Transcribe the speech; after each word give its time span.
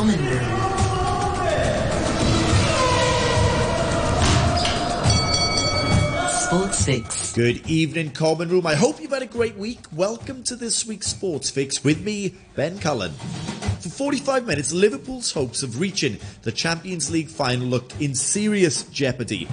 Common 0.00 0.18
Room. 0.24 0.40
Sports 6.30 6.86
Fix. 6.86 7.32
Good 7.34 7.68
evening, 7.68 8.12
Common 8.12 8.48
Room. 8.48 8.66
I 8.66 8.76
hope 8.76 8.98
you've 8.98 9.10
had 9.10 9.20
a 9.20 9.26
great 9.26 9.58
week. 9.58 9.80
Welcome 9.92 10.42
to 10.44 10.56
this 10.56 10.86
week's 10.86 11.08
Sports 11.08 11.50
Fix 11.50 11.84
with 11.84 12.02
me, 12.02 12.34
Ben 12.54 12.78
Cullen. 12.78 13.10
For 13.10 13.90
45 13.90 14.46
minutes, 14.46 14.72
Liverpool's 14.72 15.32
hopes 15.32 15.62
of 15.62 15.78
reaching 15.78 16.16
the 16.44 16.52
Champions 16.52 17.10
League 17.10 17.28
final 17.28 17.66
looked 17.66 18.00
in 18.00 18.14
serious 18.14 18.84
jeopardy. 18.84 19.48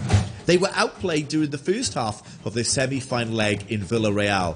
They 0.45 0.55
were 0.55 0.71
outplayed 0.75 1.27
during 1.27 1.49
the 1.49 1.57
first 1.57 1.93
half 1.93 2.45
of 2.45 2.53
their 2.53 2.63
semi-final 2.63 3.33
leg 3.33 3.69
in 3.69 3.81
Villarreal. 3.81 4.55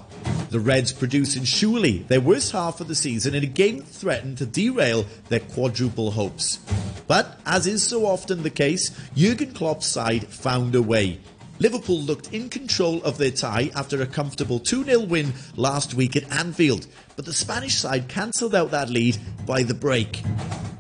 The 0.52 0.59
Reds 0.59 0.91
producing 0.91 1.45
surely 1.45 1.99
their 2.09 2.20
worst 2.20 2.52
half 2.52 2.81
of 2.81 2.89
the 2.89 2.93
season 2.93 3.34
in 3.34 3.41
a 3.41 3.47
game 3.47 3.84
threatened 3.84 4.38
to 4.39 4.45
derail 4.45 5.05
their 5.29 5.39
quadruple 5.39 6.11
hopes. 6.11 6.59
But, 7.07 7.39
as 7.45 7.67
is 7.67 7.81
so 7.81 8.05
often 8.05 8.44
the 8.44 8.49
case, 8.49 8.91
Jurgen 9.16 9.53
Klopp's 9.53 9.88
side 9.88 10.27
found 10.27 10.75
a 10.75 10.81
way. 10.81 11.22
Liverpool 11.59 12.02
looked 12.02 12.34
in 12.34 12.49
control 12.49 13.02
of 13.03 13.17
their 13.17 13.31
tie 13.31 13.72
after 13.77 14.02
a 14.02 14.05
comfortable 14.05 14.59
2 14.59 14.84
0 14.84 14.99
win 15.03 15.31
last 15.55 15.94
week 15.94 16.17
at 16.17 16.30
Anfield, 16.30 16.86
but 17.16 17.23
the 17.23 17.31
Spanish 17.31 17.75
side 17.75 18.09
cancelled 18.09 18.53
out 18.53 18.72
that 18.72 18.89
lead 18.89 19.17
by 19.45 19.63
the 19.63 19.73
break. 19.73 20.22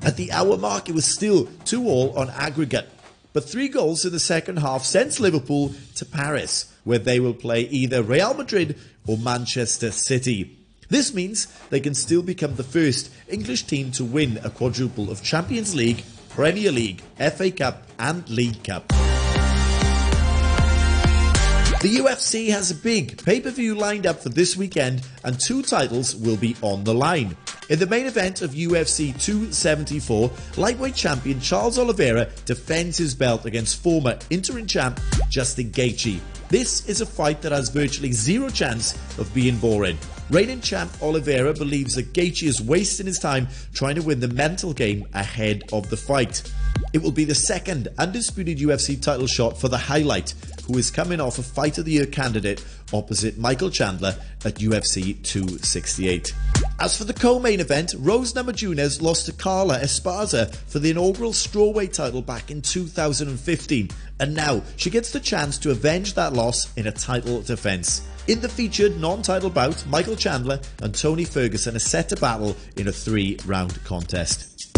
At 0.01 0.17
the 0.17 0.33
hour 0.33 0.57
mark, 0.57 0.89
it 0.89 0.95
was 0.95 1.05
still 1.05 1.47
2 1.63 1.87
all 1.87 2.19
on 2.19 2.29
aggregate, 2.31 2.89
but 3.33 3.47
three 3.47 3.67
goals 3.67 4.05
in 4.05 4.11
the 4.11 4.19
second 4.19 4.57
half 4.57 4.83
sent 4.83 5.19
Liverpool 5.19 5.73
to 5.95 6.05
Paris, 6.05 6.73
where 6.83 6.99
they 6.99 7.19
will 7.19 7.33
play 7.33 7.61
either 7.61 8.03
Real 8.03 8.33
Madrid 8.33 8.77
or 9.07 9.17
Manchester 9.17 9.91
City. 9.91 10.57
This 10.89 11.13
means 11.13 11.47
they 11.69 11.79
can 11.79 11.93
still 11.93 12.21
become 12.21 12.55
the 12.55 12.63
first 12.63 13.09
English 13.29 13.63
team 13.63 13.91
to 13.93 14.03
win 14.03 14.39
a 14.43 14.49
quadruple 14.49 15.09
of 15.09 15.23
Champions 15.23 15.73
League, 15.73 16.03
Premier 16.29 16.71
League, 16.71 17.01
FA 17.17 17.49
Cup, 17.51 17.83
and 17.97 18.27
League 18.29 18.63
Cup. 18.63 18.87
The 21.81 21.97
UFC 21.97 22.49
has 22.49 22.69
a 22.69 22.75
big 22.75 23.23
pay 23.23 23.39
per 23.39 23.49
view 23.49 23.73
lined 23.73 24.05
up 24.05 24.19
for 24.19 24.29
this 24.29 24.55
weekend, 24.55 25.01
and 25.23 25.39
two 25.39 25.63
titles 25.63 26.15
will 26.15 26.37
be 26.37 26.55
on 26.61 26.83
the 26.83 26.93
line. 26.93 27.35
In 27.69 27.79
the 27.79 27.87
main 27.87 28.05
event 28.05 28.41
of 28.41 28.51
UFC 28.51 29.13
274, 29.23 30.31
lightweight 30.57 30.95
champion 30.95 31.39
Charles 31.39 31.79
Oliveira 31.79 32.27
defends 32.45 32.97
his 32.97 33.15
belt 33.15 33.45
against 33.45 33.81
former 33.81 34.17
interim 34.29 34.65
champ 34.65 34.99
Justin 35.29 35.69
Gaethje. 35.71 36.19
This 36.49 36.89
is 36.89 36.99
a 36.99 37.05
fight 37.05 37.41
that 37.43 37.53
has 37.53 37.69
virtually 37.69 38.11
zero 38.11 38.49
chance 38.49 38.93
of 39.17 39.33
being 39.33 39.57
boring. 39.57 39.97
Reigning 40.29 40.59
champ 40.59 40.91
Oliveira 41.01 41.53
believes 41.53 41.95
that 41.95 42.13
Gaethje 42.13 42.43
is 42.47 42.61
wasting 42.61 43.05
his 43.05 43.19
time 43.19 43.47
trying 43.73 43.95
to 43.95 44.01
win 44.01 44.19
the 44.19 44.27
mental 44.27 44.73
game 44.73 45.07
ahead 45.13 45.63
of 45.71 45.89
the 45.89 45.97
fight. 45.97 46.51
It 46.93 47.01
will 47.01 47.11
be 47.11 47.25
the 47.25 47.35
second 47.35 47.87
undisputed 47.97 48.57
UFC 48.57 49.01
title 49.01 49.27
shot 49.27 49.59
for 49.59 49.69
the 49.69 49.77
highlight, 49.77 50.33
who 50.71 50.77
is 50.77 50.89
coming 50.89 51.19
off 51.19 51.37
a 51.37 51.43
Fight 51.43 51.77
of 51.77 51.85
the 51.85 51.91
Year 51.91 52.05
candidate 52.05 52.63
opposite 52.93 53.37
Michael 53.37 53.69
Chandler 53.69 54.15
at 54.45 54.55
UFC 54.55 55.21
268. 55.23 56.33
As 56.79 56.97
for 56.97 57.03
the 57.03 57.13
co-main 57.13 57.59
event, 57.59 57.93
Rose 57.97 58.33
Namajunas 58.33 59.01
lost 59.01 59.25
to 59.25 59.33
Carla 59.33 59.79
Esparza 59.79 60.53
for 60.67 60.79
the 60.79 60.91
inaugural 60.91 61.31
strawweight 61.31 61.93
title 61.93 62.21
back 62.21 62.51
in 62.51 62.61
2015, 62.61 63.89
and 64.19 64.33
now 64.33 64.61
she 64.77 64.89
gets 64.89 65.11
the 65.11 65.19
chance 65.19 65.57
to 65.57 65.71
avenge 65.71 66.13
that 66.13 66.33
loss 66.33 66.73
in 66.77 66.87
a 66.87 66.91
title 66.91 67.41
defense. 67.41 68.07
In 68.27 68.39
the 68.39 68.49
featured 68.49 68.99
non-title 68.99 69.49
bout, 69.49 69.85
Michael 69.87 70.15
Chandler 70.15 70.59
and 70.81 70.95
Tony 70.95 71.25
Ferguson 71.25 71.75
are 71.75 71.79
set 71.79 72.09
to 72.09 72.15
battle 72.15 72.55
in 72.77 72.87
a 72.87 72.91
three-round 72.91 73.83
contest. 73.83 74.70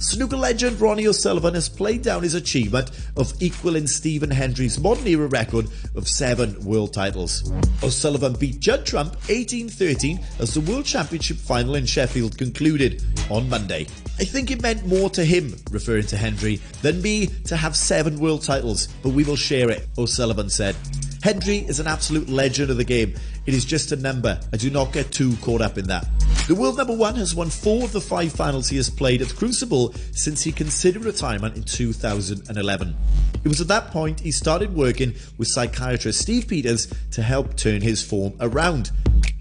Snooker 0.00 0.36
legend 0.36 0.80
Ronnie 0.80 1.08
O'Sullivan 1.08 1.54
has 1.54 1.68
played 1.68 2.02
down 2.02 2.22
his 2.22 2.34
achievement 2.34 2.90
of 3.16 3.32
equaling 3.42 3.86
Stephen 3.86 4.30
Hendry's 4.30 4.78
modern 4.78 5.06
era 5.06 5.26
record 5.26 5.66
of 5.96 6.06
seven 6.06 6.62
world 6.64 6.94
titles. 6.94 7.50
O'Sullivan 7.82 8.34
beat 8.34 8.60
Judd 8.60 8.86
Trump 8.86 9.16
18-13 9.22 10.24
as 10.40 10.54
the 10.54 10.60
World 10.60 10.84
Championship 10.84 11.36
final 11.36 11.74
in 11.74 11.84
Sheffield 11.84 12.38
concluded 12.38 13.02
on 13.28 13.48
Monday. 13.48 13.86
I 14.18 14.24
think 14.24 14.50
it 14.50 14.62
meant 14.62 14.86
more 14.86 15.10
to 15.10 15.24
him, 15.24 15.54
referring 15.70 16.06
to 16.06 16.16
Hendry, 16.16 16.60
than 16.82 17.02
me 17.02 17.26
to 17.46 17.56
have 17.56 17.76
seven 17.76 18.18
world 18.18 18.42
titles, 18.42 18.86
but 19.02 19.10
we 19.10 19.24
will 19.24 19.36
share 19.36 19.70
it, 19.70 19.86
O'Sullivan 19.98 20.50
said. 20.50 20.76
Hendry 21.22 21.58
is 21.58 21.80
an 21.80 21.86
absolute 21.86 22.28
legend 22.28 22.70
of 22.70 22.76
the 22.76 22.84
game. 22.84 23.14
It 23.46 23.54
is 23.54 23.64
just 23.64 23.92
a 23.92 23.96
number. 23.96 24.40
I 24.52 24.56
do 24.56 24.70
not 24.70 24.92
get 24.92 25.10
too 25.10 25.36
caught 25.38 25.60
up 25.60 25.76
in 25.76 25.86
that. 25.88 26.06
The 26.46 26.54
world 26.54 26.78
number 26.78 26.94
one 26.94 27.16
has 27.16 27.34
won 27.34 27.50
four 27.50 27.84
of 27.84 27.92
the 27.92 28.00
five 28.00 28.32
finals 28.32 28.68
he 28.68 28.76
has 28.76 28.88
played 28.88 29.20
at 29.20 29.34
Crucible 29.34 29.92
since 30.12 30.42
he 30.42 30.52
considered 30.52 31.04
retirement 31.04 31.56
in 31.56 31.64
2011. 31.64 32.96
It 33.44 33.48
was 33.48 33.60
at 33.60 33.68
that 33.68 33.90
point 33.90 34.20
he 34.20 34.30
started 34.30 34.74
working 34.74 35.14
with 35.36 35.48
psychiatrist 35.48 36.20
Steve 36.20 36.48
Peters 36.48 36.86
to 37.10 37.22
help 37.22 37.56
turn 37.56 37.80
his 37.80 38.02
form 38.02 38.34
around. 38.40 38.92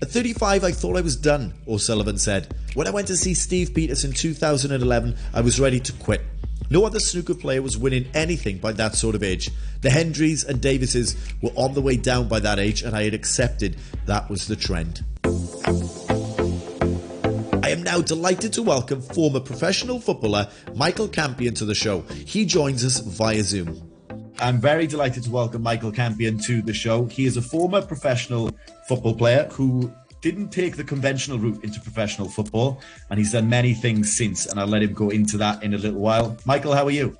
At 0.01 0.09
35, 0.09 0.63
I 0.63 0.71
thought 0.71 0.97
I 0.97 1.01
was 1.01 1.15
done, 1.15 1.53
O'Sullivan 1.67 2.17
said. 2.17 2.53
When 2.73 2.87
I 2.87 2.91
went 2.91 3.07
to 3.07 3.17
see 3.17 3.33
Steve 3.33 3.73
Peters 3.73 4.03
in 4.03 4.13
2011, 4.13 5.15
I 5.33 5.41
was 5.41 5.59
ready 5.59 5.79
to 5.79 5.93
quit. 5.93 6.21
No 6.69 6.85
other 6.85 6.99
snooker 6.99 7.33
player 7.33 7.61
was 7.61 7.77
winning 7.77 8.07
anything 8.13 8.57
by 8.57 8.73
that 8.73 8.95
sort 8.95 9.15
of 9.15 9.23
age. 9.23 9.49
The 9.81 9.89
Hendrys 9.89 10.43
and 10.43 10.61
Davises 10.61 11.15
were 11.41 11.51
on 11.55 11.73
the 11.73 11.81
way 11.81 11.95
down 11.95 12.27
by 12.27 12.39
that 12.41 12.59
age, 12.59 12.81
and 12.81 12.95
I 12.95 13.03
had 13.03 13.13
accepted 13.13 13.77
that 14.05 14.29
was 14.29 14.47
the 14.47 14.55
trend. 14.55 15.03
I 17.63 17.69
am 17.69 17.83
now 17.83 18.01
delighted 18.01 18.53
to 18.53 18.63
welcome 18.63 19.01
former 19.01 19.39
professional 19.39 19.99
footballer 19.99 20.49
Michael 20.75 21.07
Campion 21.07 21.53
to 21.55 21.65
the 21.65 21.75
show. 21.75 22.01
He 22.25 22.45
joins 22.45 22.83
us 22.85 22.99
via 22.99 23.43
Zoom. 23.43 23.81
I'm 24.39 24.59
very 24.59 24.87
delighted 24.87 25.23
to 25.23 25.31
welcome 25.31 25.63
Michael 25.63 25.91
Campion 25.91 26.37
to 26.39 26.61
the 26.61 26.73
show. 26.73 27.05
He 27.05 27.25
is 27.25 27.37
a 27.37 27.41
former 27.41 27.81
professional 27.81 28.51
football 28.87 29.15
player 29.15 29.49
who 29.51 29.91
didn't 30.31 30.49
take 30.49 30.75
the 30.75 30.83
conventional 30.83 31.39
route 31.39 31.63
into 31.63 31.79
professional 31.79 32.27
football, 32.27 32.81
and 33.09 33.17
he's 33.17 33.31
done 33.31 33.49
many 33.49 33.73
things 33.73 34.17
since. 34.17 34.45
And 34.45 34.59
I'll 34.59 34.67
let 34.67 34.81
him 34.81 34.93
go 34.93 35.09
into 35.09 35.37
that 35.37 35.63
in 35.63 35.73
a 35.73 35.77
little 35.77 36.01
while. 36.01 36.37
Michael, 36.45 36.73
how 36.73 36.85
are 36.85 36.91
you? 36.91 37.17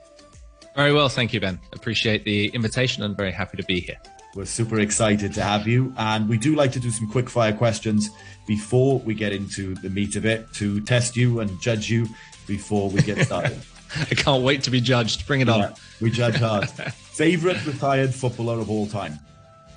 Very 0.76 0.92
well, 0.92 1.08
thank 1.08 1.34
you, 1.34 1.40
Ben. 1.40 1.58
Appreciate 1.72 2.26
the 2.26 2.48
invitation 2.50 3.04
and 3.04 3.16
very 3.16 3.32
happy 3.32 3.56
to 3.58 3.64
be 3.64 3.80
here. 3.80 3.96
We're 4.36 4.46
super 4.46 4.80
excited 4.82 5.34
to 5.36 5.42
have 5.42 5.68
you, 5.68 5.94
and 5.98 6.28
we 6.28 6.38
do 6.38 6.54
like 6.54 6.74
to 6.74 6.80
do 6.80 6.92
some 6.92 7.10
quick 7.10 7.30
fire 7.30 7.54
questions 7.54 8.10
before 8.46 9.00
we 9.00 9.16
get 9.16 9.32
into 9.32 9.74
the 9.76 9.90
meat 9.90 10.18
of 10.18 10.26
it 10.26 10.52
to 10.56 10.82
test 10.82 11.16
you 11.16 11.40
and 11.40 11.60
judge 11.62 11.90
you 11.90 12.08
before 12.46 12.90
we 12.90 13.02
get 13.02 13.26
started. 13.26 13.58
I 13.96 14.16
can't 14.16 14.44
wait 14.44 14.64
to 14.64 14.70
be 14.70 14.82
judged. 14.82 15.26
Bring 15.26 15.42
it 15.42 15.48
yeah, 15.48 15.68
on. 15.68 15.74
We 16.02 16.12
judge 16.12 16.36
hard. 16.36 16.70
Favorite 16.70 17.66
retired 17.66 18.14
footballer 18.14 18.60
of 18.60 18.70
all 18.70 18.86
time? 18.86 19.18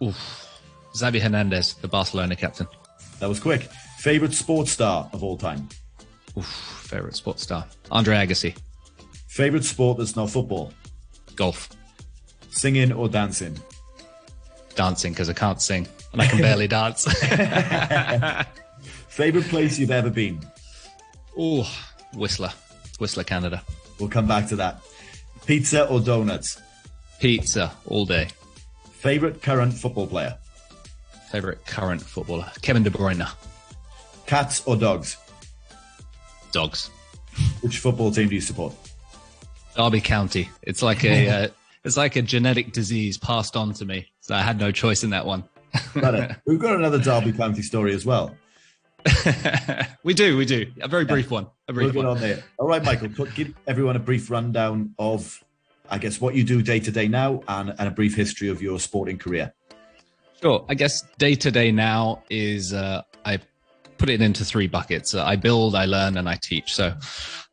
Oof. 0.03 0.49
Xavi 0.95 1.21
Hernandez, 1.21 1.75
the 1.75 1.89
Barcelona 1.89 2.35
captain. 2.35 2.67
That 3.21 3.29
was 3.29 3.39
quick. 3.41 3.63
Favorite 3.99 4.33
sports 4.35 4.73
star 4.73 5.09
of 5.13 5.23
all 5.23 5.37
time? 5.37 5.69
Oof, 6.37 6.47
favorite 6.47 7.15
sports 7.17 7.43
star. 7.43 7.67
Andre 7.91 8.17
Agassi. 8.17 8.57
Favorite 9.29 9.65
sport 9.65 9.99
that's 9.99 10.17
not 10.17 10.31
football? 10.31 10.73
Golf. 11.37 11.69
Singing 12.51 12.93
or 12.93 13.09
dancing? 13.09 13.57
Dancing, 14.75 15.13
because 15.13 15.29
I 15.29 15.35
can't 15.35 15.61
sing 15.61 15.87
and 16.13 16.23
I 16.23 16.27
can 16.27 16.39
barely 16.41 16.67
dance. 16.79 17.05
Favorite 19.09 19.45
place 19.49 19.79
you've 19.79 19.91
ever 19.91 20.11
been? 20.11 20.41
Oh, 21.37 21.71
Whistler. 22.15 22.53
Whistler, 22.99 23.25
Canada. 23.25 23.63
We'll 23.99 24.09
come 24.09 24.27
back 24.27 24.49
to 24.49 24.57
that. 24.57 24.81
Pizza 25.47 25.87
or 25.89 26.01
donuts? 26.01 26.61
Pizza 27.21 27.73
all 27.87 28.07
day. 28.07 28.29
Favorite 28.93 29.43
current 29.43 29.75
football 29.75 30.07
player? 30.07 30.39
Favorite 31.31 31.65
current 31.65 32.03
footballer? 32.03 32.51
Kevin 32.61 32.83
De 32.83 32.91
Bruyne. 32.91 33.29
Cats 34.27 34.67
or 34.67 34.77
dogs? 34.77 35.17
Dogs. 36.51 36.91
Which 37.61 37.79
football 37.79 38.11
team 38.11 38.29
do 38.29 38.35
you 38.35 38.41
support? 38.41 38.75
Derby 39.77 40.01
County. 40.01 40.51
It's 40.63 40.83
like 40.83 41.05
a 41.05 41.29
uh, 41.29 41.49
it's 41.85 41.97
like 41.97 42.17
a 42.17 42.23
genetic 42.23 42.73
disease 42.73 43.17
passed 43.17 43.57
on 43.57 43.73
to 43.75 43.85
me, 43.85 44.11
so 44.21 44.35
I 44.35 44.43
had 44.43 44.59
no 44.59 44.73
choice 44.73 45.05
in 45.05 45.11
that 45.11 45.25
one. 45.25 45.45
We've 46.47 46.59
got 46.59 46.75
another 46.75 46.99
Derby 46.99 47.33
County 47.33 47.63
story 47.63 47.95
as 47.95 48.05
well. 48.05 48.35
we 50.03 50.13
do, 50.15 50.37
we 50.37 50.45
do. 50.45 50.67
A 50.81 50.89
very 50.89 51.05
brief 51.05 51.31
one. 51.31 51.47
A 51.69 51.73
brief 51.73 51.95
we'll 51.95 52.05
one. 52.05 52.17
on 52.17 52.21
there. 52.21 52.43
All 52.59 52.67
right, 52.67 52.83
Michael. 52.83 53.09
Give 53.09 53.55
everyone 53.69 53.95
a 53.95 54.01
brief 54.01 54.31
rundown 54.31 54.95
of, 54.99 55.43
I 55.89 55.99
guess, 55.99 56.21
what 56.21 56.35
you 56.35 56.43
do 56.43 56.61
day 56.61 56.81
to 56.81 56.91
day 56.91 57.07
now, 57.07 57.43
and, 57.47 57.73
and 57.79 57.89
a 57.89 57.91
brief 57.93 58.17
history 58.17 58.49
of 58.49 58.61
your 58.61 58.81
sporting 58.81 59.17
career. 59.17 59.55
Sure. 60.43 60.65
I 60.69 60.75
guess 60.75 61.03
day 61.19 61.35
to 61.35 61.51
day 61.51 61.71
now 61.71 62.23
is 62.31 62.73
uh, 62.73 63.03
I 63.27 63.41
put 63.99 64.09
it 64.09 64.23
into 64.23 64.43
three 64.43 64.67
buckets. 64.67 65.15
I 65.15 65.37
build, 65.37 65.75
I 65.75 65.85
learn, 65.85 66.17
and 66.17 66.27
I 66.27 66.39
teach. 66.41 66.73
So 66.73 66.95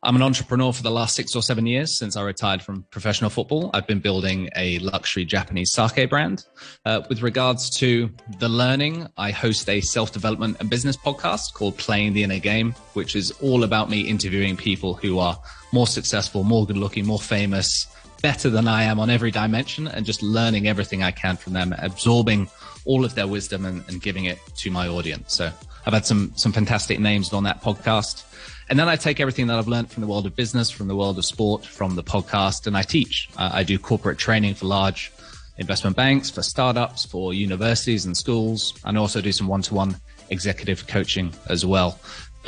I'm 0.02 0.16
an 0.16 0.22
entrepreneur 0.22 0.72
for 0.72 0.82
the 0.82 0.90
last 0.90 1.14
six 1.14 1.36
or 1.36 1.42
seven 1.42 1.66
years 1.66 1.98
since 1.98 2.16
I 2.16 2.22
retired 2.22 2.62
from 2.62 2.86
professional 2.90 3.28
football. 3.28 3.70
I've 3.74 3.86
been 3.86 3.98
building 4.00 4.48
a 4.56 4.78
luxury 4.78 5.26
Japanese 5.26 5.70
sake 5.70 6.08
brand. 6.08 6.46
Uh, 6.86 7.02
with 7.10 7.20
regards 7.20 7.68
to 7.76 8.08
the 8.38 8.48
learning, 8.48 9.06
I 9.18 9.32
host 9.32 9.68
a 9.68 9.82
self 9.82 10.12
development 10.12 10.56
and 10.60 10.70
business 10.70 10.96
podcast 10.96 11.52
called 11.52 11.76
Playing 11.76 12.14
the 12.14 12.22
Inner 12.22 12.38
Game, 12.38 12.74
which 12.94 13.14
is 13.14 13.32
all 13.42 13.64
about 13.64 13.90
me 13.90 14.00
interviewing 14.00 14.56
people 14.56 14.94
who 14.94 15.18
are 15.18 15.38
more 15.72 15.86
successful, 15.86 16.42
more 16.42 16.64
good 16.64 16.78
looking, 16.78 17.04
more 17.04 17.20
famous, 17.20 17.86
better 18.22 18.48
than 18.48 18.66
I 18.66 18.84
am 18.84 18.98
on 18.98 19.10
every 19.10 19.30
dimension, 19.30 19.88
and 19.88 20.06
just 20.06 20.22
learning 20.22 20.66
everything 20.66 21.02
I 21.02 21.10
can 21.10 21.36
from 21.36 21.52
them, 21.52 21.74
absorbing 21.78 22.48
all 22.84 23.04
of 23.04 23.14
their 23.14 23.26
wisdom 23.26 23.64
and, 23.64 23.84
and 23.88 24.00
giving 24.00 24.26
it 24.26 24.38
to 24.56 24.70
my 24.70 24.88
audience. 24.88 25.34
So 25.34 25.50
I've 25.86 25.94
had 25.94 26.06
some 26.06 26.32
some 26.36 26.52
fantastic 26.52 26.98
names 26.98 27.32
on 27.32 27.44
that 27.44 27.62
podcast. 27.62 28.24
And 28.70 28.78
then 28.78 28.88
I 28.88 28.96
take 28.96 29.18
everything 29.18 29.46
that 29.46 29.58
I've 29.58 29.68
learned 29.68 29.90
from 29.90 30.02
the 30.02 30.06
world 30.06 30.26
of 30.26 30.36
business, 30.36 30.70
from 30.70 30.88
the 30.88 30.96
world 30.96 31.16
of 31.16 31.24
sport, 31.24 31.64
from 31.64 31.94
the 31.94 32.02
podcast, 32.02 32.66
and 32.66 32.76
I 32.76 32.82
teach. 32.82 33.30
Uh, 33.36 33.50
I 33.52 33.62
do 33.62 33.78
corporate 33.78 34.18
training 34.18 34.54
for 34.56 34.66
large 34.66 35.10
investment 35.56 35.96
banks, 35.96 36.28
for 36.28 36.42
startups, 36.42 37.06
for 37.06 37.32
universities 37.32 38.04
and 38.04 38.14
schools, 38.14 38.78
and 38.84 38.98
also 38.98 39.22
do 39.22 39.32
some 39.32 39.48
one-to-one 39.48 39.96
executive 40.30 40.86
coaching 40.86 41.32
as 41.48 41.64
well. 41.64 41.98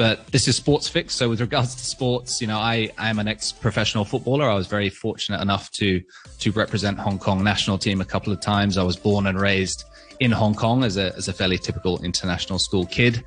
But 0.00 0.28
this 0.28 0.48
is 0.48 0.56
Sports 0.56 0.88
Fix. 0.88 1.14
So 1.14 1.28
with 1.28 1.42
regards 1.42 1.74
to 1.74 1.84
sports, 1.84 2.40
you 2.40 2.46
know, 2.46 2.56
I, 2.56 2.88
I 2.96 3.10
am 3.10 3.18
an 3.18 3.28
ex-professional 3.28 4.06
footballer. 4.06 4.48
I 4.48 4.54
was 4.54 4.66
very 4.66 4.88
fortunate 4.88 5.42
enough 5.42 5.70
to 5.72 6.00
to 6.38 6.52
represent 6.52 6.98
Hong 6.98 7.18
Kong 7.18 7.44
national 7.44 7.76
team 7.76 8.00
a 8.00 8.04
couple 8.06 8.32
of 8.32 8.40
times. 8.40 8.78
I 8.78 8.82
was 8.82 8.96
born 8.96 9.26
and 9.26 9.38
raised 9.38 9.84
in 10.18 10.30
Hong 10.30 10.54
Kong 10.54 10.84
as 10.84 10.96
a, 10.96 11.14
as 11.16 11.28
a 11.28 11.34
fairly 11.34 11.58
typical 11.58 12.02
international 12.02 12.58
school 12.58 12.86
kid. 12.86 13.22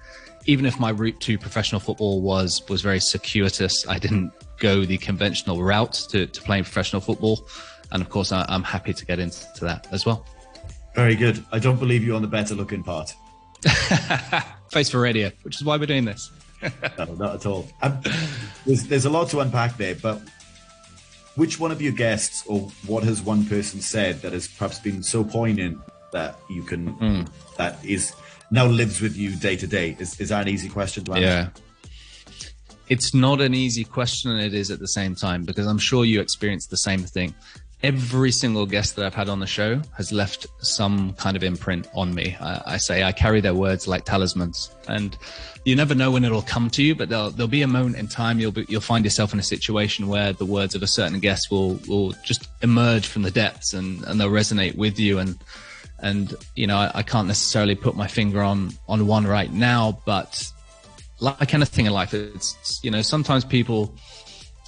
Even 0.48 0.66
if 0.66 0.80
my 0.80 0.90
route 0.90 1.22
to 1.22 1.38
professional 1.38 1.80
football 1.80 2.24
was 2.24 2.68
was 2.68 2.82
very 2.82 3.00
circuitous, 3.00 3.88
I 3.88 4.00
didn't 4.00 4.32
go 4.58 4.84
the 4.84 4.98
conventional 4.98 5.62
route 5.62 5.94
to, 6.10 6.26
to 6.26 6.42
playing 6.42 6.64
professional 6.64 7.04
football. 7.04 7.48
And 7.92 8.02
of 8.02 8.10
course, 8.10 8.32
I, 8.32 8.48
am 8.50 8.64
happy 8.64 8.96
to 8.96 9.06
get 9.06 9.20
into 9.20 9.46
that 9.62 9.86
as 9.92 10.08
well. 10.08 10.26
Very 10.96 11.16
good. 11.16 11.46
I 11.52 11.60
don't 11.60 11.78
believe 11.78 12.04
you 12.04 12.16
on 12.16 12.24
the 12.24 12.28
better 12.28 12.56
looking 12.56 12.82
part. 12.82 13.14
Face 14.72 14.90
for 14.90 15.00
radio, 15.00 15.30
which 15.44 15.58
is 15.58 15.64
why 15.64 15.78
we're 15.78 15.86
doing 15.86 16.06
this. 16.06 16.32
No, 16.98 17.06
not 17.16 17.36
at 17.36 17.46
all. 17.46 17.68
Um, 17.82 18.00
there's, 18.66 18.84
there's 18.84 19.06
a 19.06 19.10
lot 19.10 19.30
to 19.30 19.40
unpack 19.40 19.78
there, 19.78 19.96
but 19.96 20.22
which 21.36 21.60
one 21.60 21.72
of 21.72 21.82
your 21.82 21.94
guests 21.94 22.44
or 22.48 22.60
what 22.86 23.04
has 23.04 23.22
one 23.22 23.46
person 23.46 23.82
said 23.82 24.22
that 24.22 24.34
has 24.34 24.48
perhaps 24.48 24.80
been 24.80 25.02
so 25.02 25.24
poignant 25.24 25.80
that 26.12 26.38
you 26.50 26.62
can 26.64 26.94
mm. 26.96 27.30
that 27.58 27.84
is 27.84 28.14
now 28.52 28.66
lives 28.66 29.02
with 29.02 29.18
you 29.18 29.36
day 29.36 29.56
to 29.56 29.68
day? 29.68 29.96
Is 30.00 30.20
is 30.20 30.30
that 30.30 30.44
an 30.44 30.48
easy 30.48 30.70
question 30.70 31.04
to 31.06 31.14
answer? 31.14 31.24
Yeah. 31.24 31.50
It's 32.90 33.14
not 33.14 33.42
an 33.42 33.56
easy 33.56 33.86
question, 33.86 34.32
and 34.32 34.42
it 34.42 34.54
is 34.54 34.70
at 34.70 34.80
the 34.80 34.88
same 34.88 35.16
time 35.16 35.46
because 35.46 35.66
I'm 35.66 35.80
sure 35.80 36.06
you 36.06 36.20
experience 36.20 36.68
the 36.68 36.78
same 36.78 37.00
thing. 37.00 37.34
Every 37.84 38.32
single 38.32 38.66
guest 38.66 38.96
that 38.96 39.06
I've 39.06 39.14
had 39.14 39.28
on 39.28 39.42
the 39.42 39.48
show 39.48 39.82
has 39.98 40.14
left 40.14 40.48
some 40.60 41.14
kind 41.16 41.36
of 41.36 41.44
imprint 41.44 41.90
on 41.94 42.16
me. 42.16 42.38
I, 42.40 42.62
I 42.66 42.78
say 42.78 43.04
I 43.04 43.12
carry 43.12 43.42
their 43.42 43.54
words 43.54 43.90
like 43.90 44.06
talismans, 44.06 44.72
and 44.88 45.18
you 45.66 45.76
never 45.76 45.94
know 45.94 46.10
when 46.10 46.24
it'll 46.24 46.44
come 46.44 46.70
to 46.72 46.82
you. 46.82 46.96
But 46.96 47.10
there'll 47.10 47.32
there'll 47.32 47.50
be 47.50 47.62
a 47.62 47.68
moment 47.68 47.98
in 47.98 48.08
time 48.08 48.40
you'll 48.40 48.54
be, 48.54 48.66
you'll 48.70 48.80
find 48.80 49.04
yourself 49.04 49.34
in 49.34 49.40
a 49.40 49.44
situation 49.44 50.08
where 50.08 50.32
the 50.32 50.46
words 50.46 50.76
of 50.76 50.82
a 50.82 50.88
certain 50.88 51.20
guest 51.20 51.52
will 51.52 51.78
will 51.88 52.14
just 52.24 52.48
emerge 52.62 53.06
from 53.06 53.24
the 53.24 53.32
depths 53.32 53.74
and 53.74 54.02
and 54.06 54.18
they'll 54.18 54.30
resonate 54.30 54.76
with 54.76 54.98
you 54.98 55.20
and 55.20 55.38
and 56.00 56.36
you 56.56 56.68
know 56.68 56.78
I, 56.78 56.92
I, 56.96 57.04
can't 57.04 57.28
necessarily 57.28 57.76
put 57.76 57.96
my 57.96 58.08
finger 58.08 58.42
on 58.42 58.72
on 58.88 59.08
one 59.08 59.26
right 59.26 59.52
now 59.52 60.00
but 60.06 60.52
like 61.20 61.54
anything 61.54 61.86
in 61.86 61.94
life 61.94 62.14
it's 62.14 62.80
you 62.84 62.92
know 62.92 63.02
sometimes 63.02 63.46
people 63.46 63.96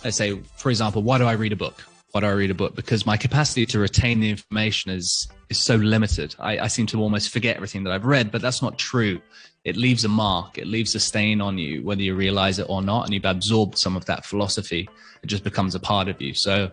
I 0.03 0.09
say 0.09 0.39
for 0.57 0.69
example 0.69 1.03
why 1.03 1.17
do 1.17 1.25
i 1.25 1.33
read 1.33 1.51
a 1.51 1.55
book 1.55 1.83
do 2.19 2.27
i 2.27 2.31
read 2.31 2.51
a 2.51 2.55
book 2.55 2.75
because 2.75 3.05
my 3.05 3.17
capacity 3.17 3.65
to 3.65 3.79
retain 3.79 4.19
the 4.19 4.29
information 4.29 4.91
is 4.91 5.27
is 5.49 5.57
so 5.57 5.75
limited 5.75 6.35
I, 6.39 6.59
I 6.59 6.67
seem 6.67 6.85
to 6.87 7.01
almost 7.01 7.29
forget 7.29 7.55
everything 7.55 7.83
that 7.83 7.93
i've 7.93 8.05
read 8.05 8.31
but 8.31 8.41
that's 8.41 8.61
not 8.61 8.77
true 8.77 9.21
it 9.63 9.75
leaves 9.75 10.05
a 10.05 10.09
mark 10.09 10.57
it 10.57 10.67
leaves 10.67 10.95
a 10.95 10.99
stain 10.99 11.41
on 11.41 11.57
you 11.57 11.83
whether 11.83 12.01
you 12.01 12.15
realize 12.15 12.59
it 12.59 12.67
or 12.69 12.81
not 12.81 13.05
and 13.05 13.13
you've 13.13 13.25
absorbed 13.25 13.77
some 13.77 13.95
of 13.95 14.05
that 14.05 14.25
philosophy 14.25 14.89
it 15.23 15.27
just 15.27 15.43
becomes 15.43 15.75
a 15.75 15.79
part 15.79 16.07
of 16.07 16.21
you 16.21 16.33
so 16.33 16.69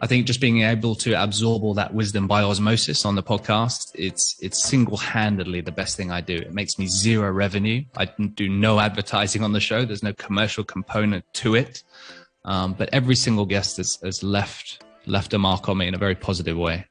I 0.00 0.06
think 0.06 0.26
just 0.26 0.40
being 0.40 0.62
able 0.62 0.94
to 0.96 1.14
absorb 1.14 1.62
all 1.62 1.74
that 1.74 1.94
wisdom 1.94 2.26
by 2.26 2.42
osmosis 2.42 3.04
on 3.04 3.14
the 3.14 3.22
podcast, 3.22 3.92
it's 3.94 4.36
it's 4.42 4.62
single-handedly 4.62 5.60
the 5.60 5.72
best 5.72 5.96
thing 5.96 6.10
I 6.10 6.20
do. 6.20 6.34
It 6.34 6.52
makes 6.52 6.78
me 6.78 6.86
zero 6.86 7.30
revenue. 7.30 7.84
I 7.96 8.06
do 8.06 8.48
no 8.48 8.80
advertising 8.80 9.42
on 9.42 9.52
the 9.52 9.60
show. 9.60 9.84
There's 9.84 10.02
no 10.02 10.12
commercial 10.12 10.64
component 10.64 11.24
to 11.34 11.54
it. 11.54 11.84
Um, 12.44 12.74
but 12.74 12.90
every 12.92 13.16
single 13.16 13.46
guest 13.46 13.78
has, 13.78 13.98
has 14.02 14.22
left 14.22 14.83
left 15.06 15.34
a 15.34 15.38
mark 15.38 15.68
on 15.68 15.78
me 15.78 15.88
in 15.88 15.94
a 15.94 15.98
very 15.98 16.14
positive 16.14 16.56
way. 16.56 16.86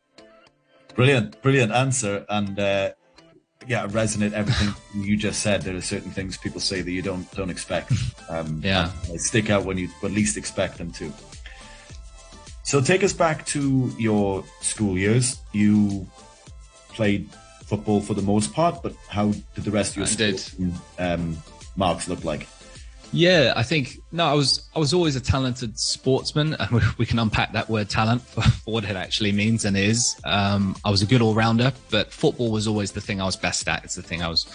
Brilliant, 0.95 1.41
brilliant 1.41 1.71
answer. 1.71 2.25
And 2.29 2.59
uh, 2.59 2.91
yeah, 3.67 3.87
resonate 3.87 4.33
everything 4.33 4.73
you 5.03 5.17
just 5.17 5.41
said. 5.41 5.63
There 5.63 5.75
are 5.75 5.81
certain 5.81 6.11
things 6.11 6.37
people 6.37 6.59
say 6.59 6.81
that 6.81 6.91
you 6.91 7.01
don't 7.01 7.29
don't 7.31 7.49
expect. 7.49 7.91
Um, 8.29 8.61
yeah, 8.63 8.89
they 9.09 9.17
stick 9.17 9.49
out 9.49 9.65
when 9.65 9.77
you 9.77 9.89
when 9.99 10.15
least 10.15 10.37
expect 10.37 10.77
them 10.77 10.91
to. 10.93 11.11
So 12.63 12.79
take 12.79 13.03
us 13.03 13.11
back 13.11 13.45
to 13.47 13.93
your 13.99 14.45
school 14.61 14.97
years. 14.97 15.37
You 15.51 16.07
played 16.87 17.29
football 17.65 17.99
for 17.99 18.13
the 18.13 18.21
most 18.21 18.53
part, 18.53 18.81
but 18.81 18.95
how 19.09 19.33
did 19.55 19.65
the 19.65 19.71
rest 19.71 19.91
of 19.91 19.97
your 19.97 20.37
school 20.37 20.71
um, 20.97 21.37
marks 21.75 22.07
look 22.07 22.23
like? 22.23 22.47
Yeah, 23.13 23.53
I 23.55 23.61
think 23.61 23.99
no, 24.11 24.25
I 24.25 24.33
was 24.33 24.67
I 24.75 24.79
was 24.79 24.91
always 24.91 25.15
a 25.15 25.21
talented 25.21 25.79
sportsman, 25.79 26.55
and 26.55 26.71
we, 26.71 26.81
we 26.97 27.05
can 27.05 27.19
unpack 27.19 27.53
that 27.53 27.69
word 27.69 27.89
talent 27.89 28.21
for, 28.27 28.41
for, 28.41 28.73
what 28.73 28.83
it 28.83 28.95
actually 28.95 29.31
means 29.31 29.65
and 29.65 29.77
is. 29.77 30.19
Um, 30.25 30.75
I 30.83 30.89
was 30.89 31.01
a 31.03 31.05
good 31.05 31.21
all 31.21 31.35
rounder, 31.35 31.71
but 31.91 32.11
football 32.11 32.51
was 32.51 32.67
always 32.67 32.91
the 32.91 33.01
thing 33.01 33.21
I 33.21 33.25
was 33.25 33.35
best 33.35 33.67
at. 33.67 33.83
It's 33.83 33.95
the 33.95 34.01
thing 34.01 34.23
I 34.23 34.27
was 34.27 34.47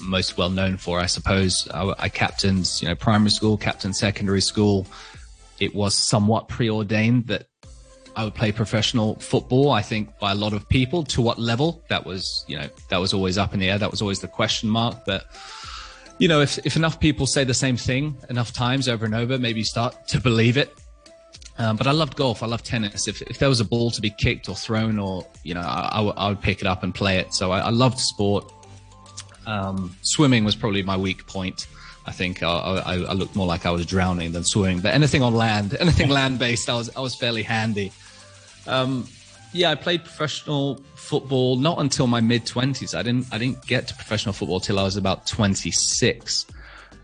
most 0.00 0.36
well 0.36 0.50
known 0.50 0.76
for, 0.76 1.00
I 1.00 1.06
suppose. 1.06 1.66
I, 1.72 1.94
I 1.98 2.08
captained, 2.08 2.70
you 2.80 2.88
know, 2.88 2.94
primary 2.94 3.30
school, 3.30 3.56
captain 3.56 3.94
secondary 3.94 4.40
school, 4.42 4.86
it 5.60 5.74
was 5.74 5.94
somewhat 5.94 6.48
preordained 6.48 7.28
that 7.28 7.46
I 8.16 8.24
would 8.24 8.34
play 8.34 8.50
professional 8.50 9.14
football. 9.16 9.70
I 9.70 9.82
think 9.82 10.18
by 10.18 10.32
a 10.32 10.34
lot 10.34 10.52
of 10.52 10.68
people. 10.68 11.04
To 11.04 11.22
what 11.22 11.38
level? 11.38 11.82
That 11.88 12.04
was, 12.04 12.44
you 12.48 12.58
know, 12.58 12.68
that 12.88 12.98
was 12.98 13.14
always 13.14 13.38
up 13.38 13.54
in 13.54 13.60
the 13.60 13.70
air. 13.70 13.78
That 13.78 13.90
was 13.90 14.02
always 14.02 14.20
the 14.20 14.28
question 14.28 14.68
mark. 14.68 15.04
But 15.06 15.26
you 16.20 16.28
know, 16.28 16.40
if 16.40 16.58
if 16.64 16.76
enough 16.76 17.00
people 17.00 17.26
say 17.26 17.44
the 17.44 17.54
same 17.54 17.76
thing 17.76 18.16
enough 18.28 18.52
times 18.52 18.88
over 18.88 19.04
and 19.06 19.14
over, 19.14 19.38
maybe 19.38 19.60
you 19.60 19.64
start 19.64 20.06
to 20.08 20.20
believe 20.20 20.56
it. 20.56 20.72
Um, 21.58 21.76
but 21.76 21.86
I 21.86 21.92
loved 21.92 22.14
golf. 22.16 22.42
I 22.42 22.46
loved 22.46 22.66
tennis. 22.66 23.08
If 23.08 23.22
if 23.22 23.38
there 23.38 23.48
was 23.48 23.58
a 23.60 23.64
ball 23.64 23.90
to 23.90 24.00
be 24.02 24.10
kicked 24.10 24.48
or 24.48 24.54
thrown, 24.54 24.98
or 24.98 25.26
you 25.42 25.54
know, 25.54 25.62
I, 25.62 25.88
I, 25.92 25.96
w- 25.96 26.14
I 26.16 26.28
would 26.28 26.42
pick 26.42 26.60
it 26.60 26.66
up 26.66 26.82
and 26.82 26.94
play 26.94 27.16
it. 27.16 27.34
So 27.34 27.50
I, 27.52 27.60
I 27.60 27.70
loved 27.70 27.98
sport. 27.98 28.52
Um, 29.46 29.96
swimming 30.02 30.44
was 30.44 30.54
probably 30.54 30.82
my 30.82 30.96
weak 30.96 31.26
point. 31.26 31.66
I 32.06 32.12
think 32.12 32.42
I, 32.42 32.48
I, 32.48 32.94
I, 32.94 33.12
looked 33.12 33.34
more 33.34 33.46
like 33.46 33.66
I 33.66 33.70
was 33.70 33.84
drowning 33.86 34.32
than 34.32 34.44
swimming. 34.44 34.80
But 34.80 34.94
anything 34.94 35.22
on 35.22 35.34
land, 35.34 35.76
anything 35.80 36.10
land 36.10 36.38
based, 36.38 36.68
I 36.68 36.74
was 36.74 36.94
I 36.94 37.00
was 37.00 37.14
fairly 37.14 37.42
handy. 37.42 37.92
Um, 38.66 39.08
yeah, 39.52 39.70
I 39.70 39.74
played 39.74 40.04
professional 40.04 40.82
football 40.94 41.56
not 41.56 41.78
until 41.78 42.06
my 42.06 42.20
mid 42.20 42.46
twenties. 42.46 42.94
I 42.94 43.02
didn't 43.02 43.26
I 43.32 43.38
didn't 43.38 43.66
get 43.66 43.88
to 43.88 43.94
professional 43.94 44.32
football 44.32 44.60
till 44.60 44.78
I 44.78 44.82
was 44.82 44.96
about 44.96 45.26
twenty 45.26 45.70
six, 45.70 46.46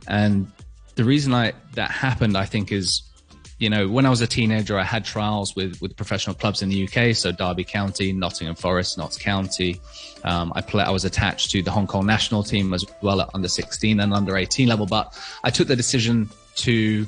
and 0.06 0.50
the 0.94 1.04
reason 1.04 1.34
I 1.34 1.52
that 1.74 1.90
happened, 1.90 2.36
I 2.36 2.44
think, 2.44 2.72
is 2.72 3.02
you 3.58 3.70
know, 3.70 3.88
when 3.88 4.04
I 4.04 4.10
was 4.10 4.20
a 4.20 4.26
teenager, 4.26 4.78
I 4.78 4.82
had 4.82 5.04
trials 5.04 5.56
with, 5.56 5.80
with 5.80 5.96
professional 5.96 6.36
clubs 6.36 6.60
in 6.60 6.68
the 6.68 6.86
UK. 6.86 7.16
So 7.16 7.32
Derby 7.32 7.64
County, 7.64 8.12
Nottingham 8.12 8.54
Forest, 8.54 8.98
Notts 8.98 9.16
County. 9.16 9.80
Um, 10.24 10.52
I 10.54 10.60
play, 10.60 10.84
I 10.84 10.90
was 10.90 11.06
attached 11.06 11.52
to 11.52 11.62
the 11.62 11.70
Hong 11.70 11.86
Kong 11.86 12.04
national 12.04 12.42
team 12.42 12.74
as 12.74 12.84
well 13.00 13.22
at 13.22 13.30
under 13.32 13.48
16 13.48 14.00
and 14.00 14.12
under 14.12 14.36
18 14.36 14.68
level. 14.68 14.84
But 14.84 15.18
I 15.42 15.50
took 15.50 15.68
the 15.68 15.76
decision 15.76 16.28
to, 16.56 17.06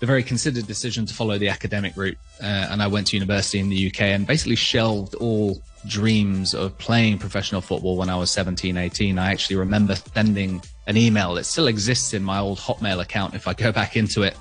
the 0.00 0.06
very 0.06 0.22
considered 0.22 0.66
decision 0.66 1.06
to 1.06 1.14
follow 1.14 1.38
the 1.38 1.48
academic 1.48 1.96
route. 1.96 2.18
Uh, 2.42 2.68
and 2.70 2.82
I 2.82 2.86
went 2.86 3.08
to 3.08 3.16
university 3.16 3.58
in 3.58 3.68
the 3.68 3.88
UK 3.88 4.00
and 4.02 4.26
basically 4.26 4.56
shelved 4.56 5.14
all 5.14 5.62
dreams 5.86 6.54
of 6.54 6.76
playing 6.78 7.18
professional 7.18 7.60
football 7.60 7.96
when 7.96 8.10
I 8.10 8.16
was 8.16 8.30
17, 8.30 8.76
18. 8.76 9.18
I 9.18 9.30
actually 9.30 9.56
remember 9.56 9.94
sending 9.94 10.62
an 10.86 10.96
email 10.96 11.34
that 11.34 11.44
still 11.44 11.68
exists 11.68 12.14
in 12.14 12.22
my 12.22 12.38
old 12.38 12.58
Hotmail 12.58 13.00
account 13.00 13.34
if 13.34 13.46
I 13.46 13.54
go 13.54 13.72
back 13.72 13.96
into 13.96 14.22
it 14.22 14.36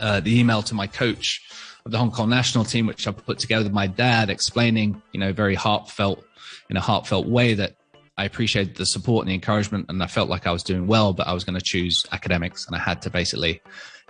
uh, 0.00 0.20
the 0.20 0.38
email 0.38 0.62
to 0.62 0.74
my 0.74 0.86
coach 0.86 1.42
of 1.84 1.92
the 1.92 1.98
Hong 1.98 2.10
Kong 2.10 2.28
national 2.28 2.64
team, 2.64 2.86
which 2.86 3.06
I 3.06 3.12
put 3.12 3.38
together 3.38 3.64
with 3.64 3.72
my 3.72 3.86
dad, 3.86 4.30
explaining, 4.30 5.00
you 5.12 5.20
know, 5.20 5.32
very 5.32 5.54
heartfelt, 5.54 6.24
in 6.70 6.76
a 6.76 6.80
heartfelt 6.80 7.26
way 7.26 7.54
that 7.54 7.76
I 8.16 8.24
appreciated 8.24 8.76
the 8.76 8.84
support 8.84 9.24
and 9.24 9.30
the 9.30 9.34
encouragement, 9.34 9.86
and 9.88 10.02
I 10.02 10.06
felt 10.06 10.28
like 10.28 10.46
I 10.46 10.52
was 10.52 10.62
doing 10.62 10.86
well, 10.86 11.12
but 11.12 11.26
I 11.26 11.32
was 11.32 11.44
going 11.44 11.58
to 11.58 11.64
choose 11.64 12.04
academics, 12.12 12.66
and 12.66 12.76
I 12.76 12.78
had 12.78 13.00
to 13.02 13.10
basically 13.10 13.62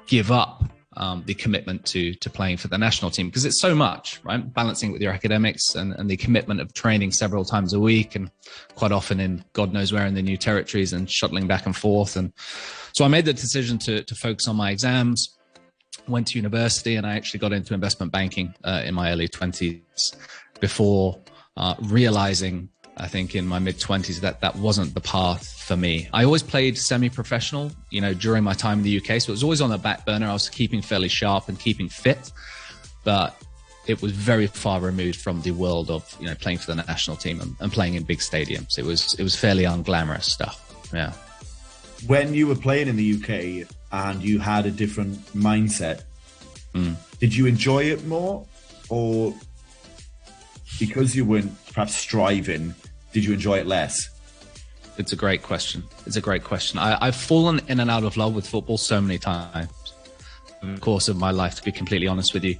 give 0.09 0.33
up 0.33 0.65
um, 0.97 1.23
the 1.27 1.35
commitment 1.35 1.87
to 1.87 2.13
to 2.15 2.29
playing 2.29 2.57
for 2.57 2.67
the 2.67 2.77
national 2.77 3.11
team 3.11 3.29
because 3.29 3.45
it's 3.45 3.61
so 3.61 3.75
much, 3.75 4.21
right? 4.25 4.53
Balancing 4.53 4.91
with 4.91 5.01
your 5.01 5.13
academics 5.13 5.77
and, 5.77 5.93
and 5.93 6.11
the 6.11 6.17
commitment 6.17 6.61
of 6.61 6.75
training 6.75 7.13
several 7.13 7.45
times 7.45 7.73
a 7.73 7.79
week 7.79 8.17
and 8.17 8.31
quite 8.75 8.91
often 8.91 9.21
in 9.21 9.45
God 9.53 9.73
knows 9.73 9.93
where 9.93 10.07
in 10.07 10.15
the 10.15 10.23
new 10.23 10.37
territories 10.37 10.93
and 10.93 11.09
shuttling 11.09 11.47
back 11.47 11.67
and 11.67 11.77
forth. 11.77 12.17
And 12.17 12.33
so 12.93 13.05
I 13.05 13.09
made 13.09 13.27
the 13.27 13.33
decision 13.33 13.79
to 13.81 14.03
to 14.03 14.15
focus 14.17 14.49
on 14.49 14.57
my 14.57 14.73
exams. 14.73 15.39
Went 16.09 16.27
to 16.29 16.39
university 16.39 16.97
and 16.97 17.07
I 17.07 17.15
actually 17.15 17.41
got 17.41 17.53
into 17.53 17.75
investment 17.75 18.11
banking 18.11 18.55
uh, 18.65 18.83
in 18.85 18.95
my 18.95 19.13
early 19.13 19.29
twenties 19.29 20.13
before 20.59 21.21
uh, 21.57 21.75
realizing 21.83 22.71
I 23.01 23.07
think 23.07 23.35
in 23.35 23.47
my 23.47 23.59
mid 23.59 23.77
20s 23.77 24.21
that 24.21 24.41
that 24.41 24.57
wasn't 24.57 24.95
the 24.95 25.01
path 25.01 25.47
for 25.47 25.77
me. 25.77 26.09
I 26.13 26.25
always 26.25 26.43
played 26.43 26.77
semi 26.77 27.09
professional, 27.09 27.71
you 27.91 28.01
know, 28.01 28.15
during 28.15 28.45
my 28.45 28.55
time 28.55 28.79
in 28.79 28.85
the 28.85 28.99
UK. 28.99 29.21
So 29.21 29.31
it 29.31 29.35
was 29.35 29.43
always 29.43 29.61
on 29.61 29.71
the 29.71 29.79
back 29.79 30.05
burner. 30.05 30.27
I 30.27 30.33
was 30.33 30.49
keeping 30.49 30.83
fairly 30.83 31.09
sharp 31.09 31.49
and 31.49 31.59
keeping 31.59 31.89
fit, 31.89 32.33
but 33.05 33.41
it 33.87 34.03
was 34.03 34.13
very 34.13 34.47
far 34.47 34.81
removed 34.81 35.21
from 35.21 35.41
the 35.43 35.53
world 35.53 35.91
of, 35.91 36.15
you 36.21 36.27
know, 36.27 36.35
playing 36.35 36.59
for 36.59 36.75
the 36.75 36.83
national 36.83 37.17
team 37.17 37.41
and, 37.41 37.57
and 37.61 37.73
playing 37.73 37.95
in 37.95 38.03
big 38.03 38.19
stadiums. 38.19 38.79
It 38.79 38.85
was, 38.85 39.15
it 39.15 39.23
was 39.23 39.35
fairly 39.35 39.65
unglamorous 39.65 40.25
stuff. 40.25 40.63
Yeah. 40.93 41.13
When 42.07 42.35
you 42.35 42.47
were 42.47 42.55
playing 42.55 42.89
in 42.89 42.97
the 42.97 43.15
UK 43.15 43.69
and 43.93 44.23
you 44.23 44.39
had 44.39 44.67
a 44.67 44.71
different 44.71 45.19
mindset, 45.35 46.03
mm. 46.75 46.95
did 47.19 47.35
you 47.35 47.47
enjoy 47.47 47.85
it 47.85 48.07
more 48.07 48.47
or 48.89 49.35
because 50.79 51.17
you 51.17 51.25
weren't 51.25 51.53
perhaps 51.79 51.95
striving, 51.95 52.75
did 53.13 53.25
you 53.25 53.33
enjoy 53.33 53.57
it 53.57 53.65
less? 53.65 54.11
It's 54.97 55.13
a 55.13 55.17
great 55.17 55.45
question. 55.45 55.85
It's 56.07 56.17
a 56.17 56.21
great 56.21 56.43
question. 56.43 56.77
I, 56.77 57.05
have 57.05 57.15
fallen 57.15 57.61
in 57.69 57.79
and 57.79 57.89
out 57.89 58.03
of 58.03 58.17
love 58.17 58.35
with 58.35 58.49
football 58.49 58.79
so 58.79 59.01
many 59.01 59.17
times 59.17 59.71
in 60.61 60.75
the 60.75 60.81
course 60.81 61.07
of 61.07 61.17
my 61.17 61.31
life, 61.31 61.55
to 61.55 61.63
be 61.63 61.71
completely 61.71 62.09
honest 62.09 62.35
with 62.35 62.43
you. 62.43 62.57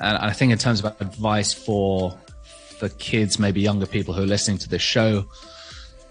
And 0.00 0.16
I 0.16 0.32
think 0.32 0.52
in 0.52 0.58
terms 0.58 0.82
of 0.82 0.98
advice 1.02 1.52
for 1.52 2.16
for 2.78 2.88
kids, 2.88 3.38
maybe 3.38 3.60
younger 3.60 3.84
people 3.84 4.14
who 4.14 4.22
are 4.22 4.26
listening 4.26 4.56
to 4.56 4.70
this 4.70 4.80
show, 4.80 5.26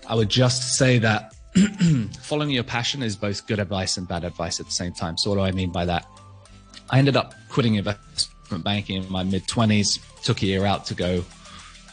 I 0.08 0.14
would 0.14 0.30
just 0.30 0.76
say 0.76 1.00
that 1.00 1.34
following 2.22 2.52
your 2.52 2.64
passion 2.64 3.02
is 3.02 3.16
both 3.16 3.48
good 3.48 3.58
advice 3.58 3.98
and 3.98 4.08
bad 4.08 4.24
advice 4.24 4.60
at 4.60 4.68
the 4.68 4.72
same 4.72 4.94
time. 4.94 5.18
So 5.18 5.32
what 5.32 5.38
do 5.38 5.42
I 5.42 5.52
mean 5.52 5.72
by 5.72 5.86
that? 5.86 6.06
I 6.92 7.00
ended 7.00 7.18
up 7.18 7.34
quitting 7.50 7.74
investment 7.74 8.64
banking 8.64 9.02
in 9.02 9.12
my 9.12 9.24
mid 9.24 9.48
twenties, 9.48 9.98
took 10.22 10.44
a 10.44 10.46
year 10.46 10.68
out 10.68 10.86
to 10.86 10.94
go 10.94 11.26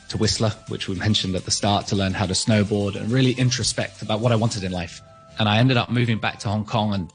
to 0.09 0.17
Whistler, 0.17 0.51
which 0.69 0.89
we 0.89 0.95
mentioned 0.95 1.35
at 1.37 1.45
the 1.45 1.51
start, 1.51 1.87
to 1.89 1.97
learn 1.97 2.13
how 2.13 2.27
to 2.27 2.33
snowboard 2.33 2.97
and 2.97 3.11
really 3.11 3.33
introspect 3.33 4.03
about 4.03 4.21
what 4.21 4.33
I 4.33 4.37
wanted 4.37 4.65
in 4.65 4.73
life. 4.73 5.01
And 5.39 5.49
I 5.49 5.59
ended 5.59 5.77
up 5.77 5.91
moving 5.91 6.19
back 6.19 6.39
to 6.41 6.49
Hong 6.49 6.65
Kong 6.65 6.95
and 6.95 7.13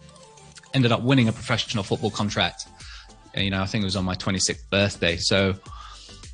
ended 0.74 0.92
up 0.92 1.02
winning 1.02 1.28
a 1.28 1.34
professional 1.34 1.84
football 1.84 2.12
contract. 2.12 2.68
You 3.36 3.50
know, 3.50 3.62
I 3.62 3.66
think 3.66 3.82
it 3.82 3.86
was 3.86 3.96
on 3.96 4.06
my 4.06 4.16
26th 4.16 4.70
birthday. 4.70 5.18
So 5.18 5.56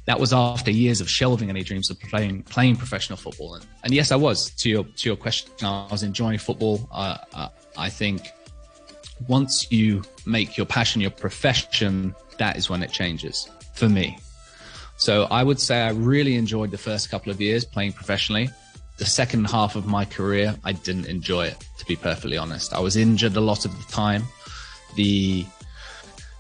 that 0.05 0.19
was 0.19 0.33
after 0.33 0.71
years 0.71 1.01
of 1.01 1.09
shelving 1.09 1.49
any 1.49 1.63
dreams 1.63 1.89
of 1.89 1.99
playing 1.99 2.43
playing 2.43 2.75
professional 2.75 3.17
football. 3.17 3.55
And, 3.55 3.65
and 3.83 3.93
yes, 3.93 4.11
I 4.11 4.15
was. 4.15 4.49
To 4.55 4.69
your 4.69 4.83
to 4.83 5.09
your 5.09 5.15
question, 5.15 5.51
I 5.61 5.87
was 5.91 6.03
enjoying 6.03 6.39
football. 6.39 6.87
Uh, 6.91 7.17
uh, 7.33 7.49
I 7.77 7.89
think 7.89 8.27
once 9.27 9.71
you 9.71 10.03
make 10.25 10.57
your 10.57 10.65
passion 10.65 11.01
your 11.01 11.11
profession, 11.11 12.15
that 12.37 12.57
is 12.57 12.69
when 12.69 12.83
it 12.83 12.91
changes 12.91 13.49
for 13.73 13.87
me. 13.87 14.17
So 14.99 15.27
I 15.31 15.43
would 15.43 15.61
say 15.61 15.81
I 15.81 15.91
really 15.91 16.35
enjoyed 16.35 16.71
the 16.71 16.77
first 16.77 17.09
couple 17.09 17.31
of 17.31 17.39
years 17.39 17.63
playing 17.63 17.93
professionally. 17.93 18.49
The 18.97 19.05
second 19.05 19.45
half 19.45 19.77
of 19.77 19.87
my 19.87 20.03
career, 20.03 20.53
I 20.65 20.73
didn't 20.73 21.05
enjoy 21.05 21.45
it, 21.45 21.57
to 21.77 21.85
be 21.85 21.95
perfectly 21.95 22.37
honest. 22.37 22.73
I 22.73 22.81
was 22.81 22.97
injured 22.97 23.37
a 23.37 23.39
lot 23.39 23.63
of 23.63 23.71
the 23.77 23.91
time. 23.91 24.23
The 24.95 25.45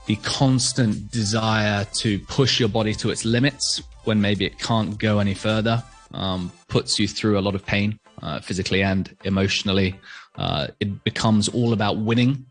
the 0.07 0.17
constant 0.17 1.09
desire 1.11 1.85
to 1.93 2.19
push 2.19 2.59
your 2.59 2.67
body 2.67 2.93
to 2.95 3.11
its 3.11 3.23
limits 3.23 3.81
when 4.03 4.19
maybe 4.19 4.43
it 4.43 4.57
can't 4.59 4.97
go 4.97 5.19
any 5.19 5.35
further 5.35 5.81
um, 6.13 6.51
puts 6.67 6.99
you 6.99 7.07
through 7.07 7.39
a 7.39 7.41
lot 7.41 7.55
of 7.55 7.65
pain, 7.65 7.97
uh, 8.21 8.39
physically 8.39 8.83
and 8.83 9.15
emotionally. 9.23 9.95
Uh, 10.35 10.67
it 10.79 11.03
becomes 11.03 11.47
all 11.47 11.73
about 11.73 11.97
winning 11.97 12.45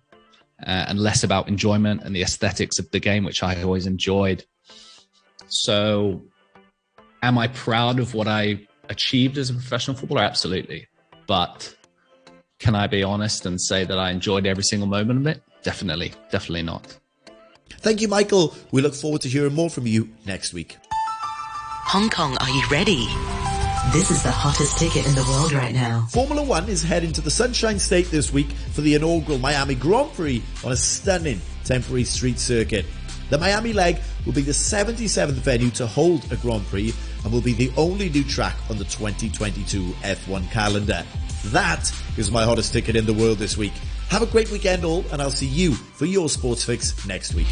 uh, 0.66 0.86
and 0.88 0.98
less 0.98 1.22
about 1.22 1.48
enjoyment 1.48 2.02
and 2.02 2.14
the 2.16 2.22
aesthetics 2.22 2.78
of 2.78 2.90
the 2.92 3.00
game, 3.00 3.24
which 3.24 3.42
I 3.42 3.62
always 3.62 3.86
enjoyed. 3.86 4.44
So, 5.48 6.22
am 7.22 7.38
I 7.38 7.48
proud 7.48 8.00
of 8.00 8.14
what 8.14 8.28
I 8.28 8.66
achieved 8.88 9.38
as 9.38 9.50
a 9.50 9.54
professional 9.54 9.96
footballer? 9.96 10.22
Absolutely. 10.22 10.86
But 11.26 11.74
can 12.58 12.74
I 12.74 12.86
be 12.86 13.02
honest 13.02 13.46
and 13.46 13.60
say 13.60 13.84
that 13.84 13.98
I 13.98 14.10
enjoyed 14.10 14.46
every 14.46 14.64
single 14.64 14.88
moment 14.88 15.20
of 15.20 15.26
it? 15.26 15.42
Definitely, 15.62 16.12
definitely 16.30 16.62
not. 16.62 16.98
Thank 17.80 18.00
you, 18.00 18.08
Michael. 18.08 18.54
We 18.72 18.82
look 18.82 18.94
forward 18.94 19.20
to 19.22 19.28
hearing 19.28 19.54
more 19.54 19.70
from 19.70 19.86
you 19.86 20.08
next 20.26 20.52
week. 20.52 20.76
Hong 21.86 22.10
Kong, 22.10 22.36
are 22.40 22.50
you 22.50 22.62
ready? 22.70 23.06
This 23.92 24.10
is 24.10 24.22
the 24.22 24.30
hottest 24.30 24.76
ticket 24.78 25.06
in 25.06 25.14
the 25.14 25.24
world 25.30 25.52
right 25.52 25.72
now. 25.72 26.06
Formula 26.10 26.42
One 26.42 26.68
is 26.68 26.82
heading 26.82 27.12
to 27.12 27.22
the 27.22 27.30
Sunshine 27.30 27.78
State 27.78 28.10
this 28.10 28.30
week 28.32 28.50
for 28.72 28.82
the 28.82 28.94
inaugural 28.94 29.38
Miami 29.38 29.74
Grand 29.74 30.12
Prix 30.12 30.42
on 30.64 30.72
a 30.72 30.76
stunning 30.76 31.40
temporary 31.64 32.04
street 32.04 32.38
circuit. 32.38 32.84
The 33.30 33.38
Miami 33.38 33.72
leg 33.72 33.98
will 34.24 34.32
be 34.32 34.42
the 34.42 34.52
77th 34.52 35.32
venue 35.32 35.70
to 35.70 35.86
hold 35.86 36.30
a 36.32 36.36
Grand 36.36 36.66
Prix 36.66 36.94
and 37.24 37.32
will 37.32 37.42
be 37.42 37.52
the 37.52 37.70
only 37.76 38.08
new 38.08 38.24
track 38.24 38.56
on 38.70 38.78
the 38.78 38.84
2022 38.84 39.82
F1 40.02 40.50
calendar. 40.50 41.04
That 41.46 41.92
is 42.16 42.30
my 42.30 42.44
hottest 42.44 42.72
ticket 42.72 42.96
in 42.96 43.06
the 43.06 43.12
world 43.12 43.38
this 43.38 43.56
week. 43.56 43.74
Have 44.08 44.22
a 44.22 44.26
great 44.26 44.50
weekend 44.50 44.84
all 44.84 45.04
and 45.12 45.20
I'll 45.20 45.30
see 45.30 45.46
you 45.46 45.74
for 45.74 46.06
your 46.06 46.28
sports 46.28 46.64
fix 46.64 47.06
next 47.06 47.34
week. 47.34 47.48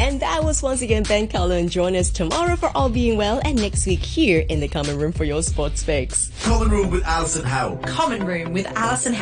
And 0.00 0.18
that 0.20 0.42
was 0.42 0.62
once 0.62 0.82
again 0.82 1.04
Ben 1.04 1.28
Cullen. 1.28 1.68
Join 1.68 1.94
us 1.94 2.10
tomorrow 2.10 2.56
for 2.56 2.70
All 2.74 2.88
Being 2.88 3.16
Well 3.16 3.40
and 3.44 3.60
next 3.60 3.86
week 3.86 4.00
here 4.00 4.44
in 4.48 4.58
the 4.58 4.66
Common 4.66 4.98
Room 4.98 5.12
for 5.12 5.22
your 5.22 5.44
sports 5.44 5.82
fix. 5.84 6.32
Common 6.42 6.70
Room 6.70 6.90
with 6.90 7.04
Alison 7.04 7.44
Howe. 7.44 7.76
Common 7.86 8.26
Room 8.26 8.52
with 8.52 8.66
Alison 8.66 9.12
Howe. 9.12 9.20